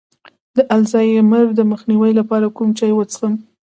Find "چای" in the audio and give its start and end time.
2.79-2.91